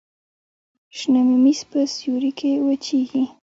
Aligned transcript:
شنه 0.97 1.21
ممیز 1.29 1.59
په 1.69 1.79
سیوري 1.95 2.31
کې 2.39 2.51
وچیږي. 2.67 3.23